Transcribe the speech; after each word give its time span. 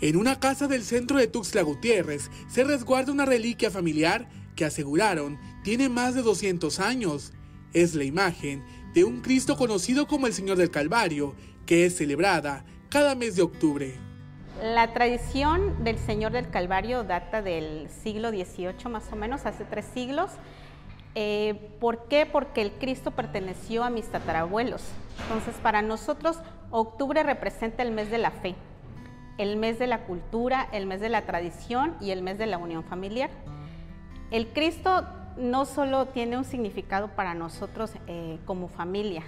En 0.00 0.16
una 0.16 0.38
casa 0.38 0.68
del 0.68 0.84
centro 0.84 1.18
de 1.18 1.26
Tuxtla 1.26 1.62
Gutiérrez 1.62 2.30
se 2.46 2.62
resguarda 2.62 3.10
una 3.10 3.24
reliquia 3.24 3.68
familiar 3.68 4.28
que 4.54 4.64
aseguraron 4.64 5.40
tiene 5.64 5.88
más 5.88 6.14
de 6.14 6.22
200 6.22 6.78
años. 6.78 7.32
Es 7.72 7.96
la 7.96 8.04
imagen 8.04 8.64
de 8.94 9.02
un 9.02 9.22
Cristo 9.22 9.56
conocido 9.56 10.06
como 10.06 10.28
el 10.28 10.32
Señor 10.32 10.56
del 10.56 10.70
Calvario, 10.70 11.34
que 11.66 11.84
es 11.84 11.96
celebrada 11.96 12.64
cada 12.90 13.16
mes 13.16 13.34
de 13.34 13.42
octubre. 13.42 13.94
La 14.62 14.92
tradición 14.92 15.82
del 15.82 15.98
Señor 15.98 16.30
del 16.30 16.48
Calvario 16.48 17.02
data 17.02 17.42
del 17.42 17.88
siglo 18.04 18.30
XVIII 18.30 18.88
más 18.88 19.12
o 19.12 19.16
menos, 19.16 19.46
hace 19.46 19.64
tres 19.64 19.84
siglos. 19.92 20.30
Eh, 21.16 21.72
¿Por 21.80 22.06
qué? 22.06 22.24
Porque 22.24 22.62
el 22.62 22.70
Cristo 22.70 23.10
perteneció 23.10 23.82
a 23.82 23.90
mis 23.90 24.06
tatarabuelos. 24.06 24.82
Entonces, 25.22 25.56
para 25.60 25.82
nosotros, 25.82 26.36
octubre 26.70 27.24
representa 27.24 27.82
el 27.82 27.90
mes 27.90 28.12
de 28.12 28.18
la 28.18 28.30
fe 28.30 28.54
el 29.38 29.56
mes 29.56 29.78
de 29.78 29.86
la 29.86 30.04
cultura, 30.04 30.68
el 30.72 30.86
mes 30.86 31.00
de 31.00 31.08
la 31.08 31.22
tradición 31.22 31.94
y 32.00 32.10
el 32.10 32.22
mes 32.22 32.38
de 32.38 32.46
la 32.46 32.58
unión 32.58 32.84
familiar. 32.84 33.30
El 34.30 34.48
Cristo 34.48 35.06
no 35.38 35.64
solo 35.64 36.06
tiene 36.06 36.36
un 36.36 36.44
significado 36.44 37.14
para 37.14 37.34
nosotros 37.34 37.92
eh, 38.08 38.38
como 38.44 38.68
familia, 38.68 39.22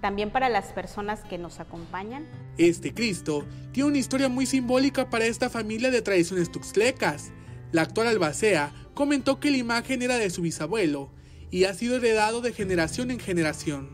también 0.00 0.30
para 0.30 0.48
las 0.48 0.66
personas 0.66 1.22
que 1.24 1.36
nos 1.36 1.60
acompañan. 1.60 2.26
Este 2.56 2.94
Cristo 2.94 3.44
tiene 3.72 3.90
una 3.90 3.98
historia 3.98 4.28
muy 4.28 4.46
simbólica 4.46 5.10
para 5.10 5.26
esta 5.26 5.50
familia 5.50 5.90
de 5.90 6.00
tradiciones 6.00 6.50
tuxtlecas. 6.50 7.32
La 7.72 7.82
actual 7.82 8.06
albacea 8.06 8.72
comentó 8.94 9.40
que 9.40 9.50
la 9.50 9.56
imagen 9.56 10.00
era 10.00 10.16
de 10.16 10.30
su 10.30 10.42
bisabuelo 10.42 11.10
y 11.50 11.64
ha 11.64 11.74
sido 11.74 11.96
heredado 11.96 12.40
de 12.40 12.52
generación 12.52 13.10
en 13.10 13.18
generación. 13.18 13.90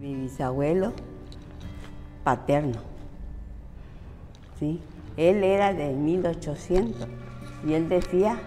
Mi 0.00 0.14
bisabuelo 0.14 0.92
paterno, 2.22 2.82
¿sí? 4.58 4.80
Él 5.16 5.42
era 5.42 5.72
de 5.72 5.92
1800 5.92 7.08
y 7.66 7.72
él 7.72 7.88
decía 7.88 8.38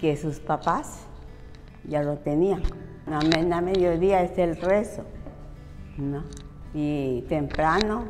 que 0.00 0.16
sus 0.16 0.40
papás 0.40 1.00
ya 1.84 2.02
lo 2.02 2.18
tenían. 2.18 2.62
A 3.06 3.60
mediodía 3.60 4.22
es 4.22 4.36
el 4.38 4.56
rezo, 4.56 5.04
¿no? 5.96 6.24
Y 6.74 7.22
temprano 7.28 8.04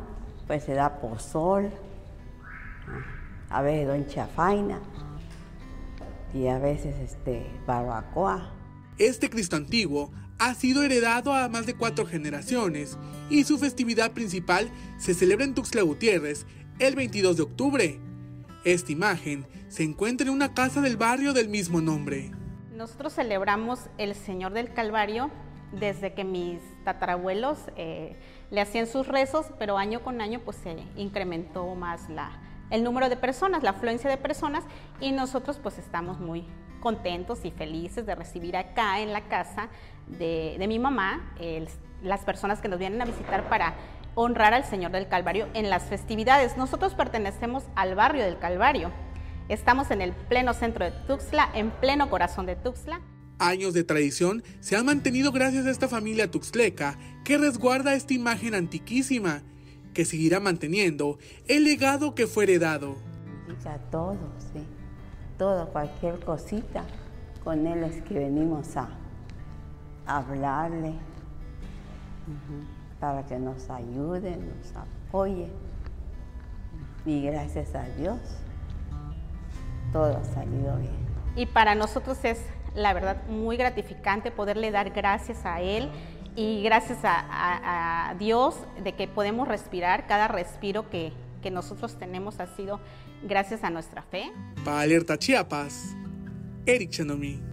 pues 0.47 0.63
se 0.63 0.73
da 0.73 0.99
pozol, 0.99 1.69
a 3.49 3.61
veces 3.61 3.87
don 3.87 4.07
chafaina 4.07 4.79
y 6.33 6.47
a 6.47 6.59
veces 6.59 6.95
este 6.99 7.45
barbacoa. 7.65 8.51
Este 8.97 9.29
Cristo 9.29 9.55
antiguo 9.55 10.11
ha 10.39 10.53
sido 10.55 10.83
heredado 10.83 11.33
a 11.33 11.47
más 11.49 11.65
de 11.65 11.75
cuatro 11.75 12.05
generaciones 12.05 12.97
y 13.29 13.43
su 13.43 13.57
festividad 13.57 14.11
principal 14.11 14.69
se 14.97 15.13
celebra 15.13 15.45
en 15.45 15.53
Tuxtla 15.53 15.83
Gutiérrez 15.83 16.45
el 16.87 16.95
22 16.95 17.37
de 17.37 17.43
octubre. 17.43 17.99
Esta 18.65 18.91
imagen 18.91 19.45
se 19.69 19.83
encuentra 19.83 20.27
en 20.27 20.33
una 20.33 20.53
casa 20.53 20.81
del 20.81 20.97
barrio 20.97 21.33
del 21.33 21.47
mismo 21.47 21.81
nombre. 21.81 22.31
Nosotros 22.75 23.13
celebramos 23.13 23.79
el 23.97 24.15
Señor 24.15 24.53
del 24.53 24.73
Calvario 24.73 25.31
desde 25.71 26.13
que 26.13 26.23
mis 26.23 26.59
tatarabuelos 26.83 27.57
eh, 27.77 28.17
le 28.51 28.61
hacían 28.61 28.87
sus 28.87 29.07
rezos, 29.07 29.47
pero 29.57 29.77
año 29.77 30.03
con 30.03 30.21
año 30.21 30.41
pues 30.43 30.57
se 30.57 30.75
incrementó 30.95 31.73
más 31.75 32.09
la, 32.09 32.31
el 32.69 32.83
número 32.83 33.09
de 33.09 33.15
personas, 33.15 33.63
la 33.63 33.71
afluencia 33.71 34.09
de 34.09 34.17
personas 34.17 34.63
y 34.99 35.11
nosotros 35.11 35.59
pues 35.63 35.77
estamos 35.77 36.19
muy 36.19 36.45
contentos 36.81 37.45
y 37.45 37.51
felices 37.51 38.05
de 38.05 38.13
recibir 38.13 38.57
acá 38.57 38.99
en 38.99 39.13
la 39.13 39.21
casa 39.21 39.69
de, 40.07 40.63
mi 40.67 40.79
mamá 40.79 41.33
las 42.01 42.25
personas 42.25 42.59
que 42.59 42.67
nos 42.67 42.77
vienen 42.77 43.01
a 43.01 43.05
visitar 43.05 43.47
para 43.47 43.73
honrar 44.15 44.53
al 44.53 44.65
Señor 44.65 44.91
del 44.91 45.07
Calvario 45.07 45.47
en 45.53 45.69
las 45.69 45.83
festividades. 45.83 46.57
Nosotros 46.57 46.93
pertenecemos 46.95 47.63
al 47.75 47.95
barrio 47.95 48.23
del 48.23 48.37
Calvario. 48.37 48.91
Estamos 49.49 49.91
en 49.91 50.01
el 50.01 50.13
pleno 50.13 50.53
centro 50.53 50.85
de 50.85 50.91
Tuxtla, 50.91 51.49
en 51.53 51.71
pleno 51.71 52.09
corazón 52.09 52.45
de 52.45 52.55
Tuxtla. 52.55 53.01
Años 53.39 53.73
de 53.73 53.83
tradición 53.83 54.43
se 54.59 54.75
han 54.75 54.85
mantenido 54.85 55.31
gracias 55.31 55.65
a 55.65 55.71
esta 55.71 55.87
familia 55.87 56.29
tuxtleca 56.29 56.97
que 57.25 57.37
resguarda 57.37 57.95
esta 57.95 58.13
imagen 58.13 58.53
antiquísima, 58.55 59.41
que 59.93 60.05
seguirá 60.05 60.39
manteniendo 60.39 61.17
el 61.47 61.63
legado 61.63 62.15
que 62.15 62.27
fue 62.27 62.45
heredado. 62.45 62.95
A 63.65 63.77
todo, 63.89 64.17
sí. 64.53 64.63
Todo, 65.37 65.67
cualquier 65.69 66.19
cosita, 66.19 66.85
con 67.43 67.65
él 67.67 67.83
es 67.83 68.01
que 68.03 68.13
venimos 68.13 68.77
a 68.77 68.89
hablarle 70.05 70.93
para 73.03 73.25
que 73.25 73.37
nos 73.37 73.69
ayude, 73.69 74.37
nos 74.37 74.73
apoye. 74.77 75.49
Y 77.05 77.21
gracias 77.21 77.75
a 77.75 77.83
Dios, 77.97 78.17
todo 79.91 80.15
ha 80.15 80.23
salido 80.23 80.77
bien. 80.77 80.95
Y 81.35 81.45
para 81.45 81.75
nosotros 81.75 82.23
es, 82.23 82.39
la 82.75 82.93
verdad, 82.93 83.21
muy 83.27 83.57
gratificante 83.57 84.31
poderle 84.31 84.71
dar 84.71 84.91
gracias 84.91 85.45
a 85.45 85.59
Él 85.59 85.89
y 86.37 86.63
gracias 86.63 86.99
a, 87.03 88.15
Dios 88.19 88.55
de 88.81 88.93
que 88.93 89.09
podemos 89.09 89.49
respirar. 89.49 90.07
Cada 90.07 90.29
respiro 90.29 90.89
que, 90.89 91.11
que 91.41 91.51
nosotros 91.51 91.99
tenemos 91.99 92.39
ha 92.39 92.47
sido 92.55 92.79
gracias 93.21 93.65
a 93.65 93.69
nuestra 93.69 94.01
fe. 94.03 94.31
Para 94.63 94.79
Alerta 94.79 95.17
Chiapas, 95.17 95.93
Eric 96.65 96.91
Chenomi. 96.91 97.52